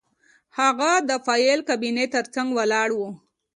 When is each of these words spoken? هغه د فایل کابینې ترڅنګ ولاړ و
هغه 0.59 0.91
د 1.09 1.11
فایل 1.25 1.59
کابینې 1.69 2.05
ترڅنګ 2.15 2.49
ولاړ 2.57 2.89
و 2.95 2.99